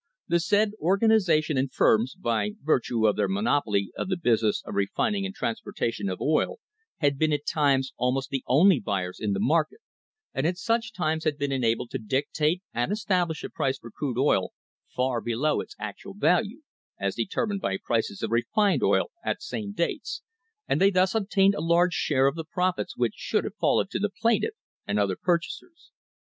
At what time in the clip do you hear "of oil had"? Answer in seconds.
6.09-7.19